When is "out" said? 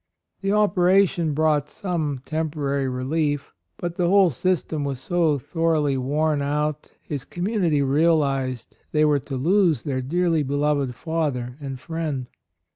6.41-6.89